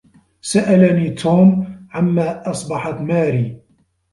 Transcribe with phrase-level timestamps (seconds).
[0.41, 3.61] سألني توم عما أصبحت ماري.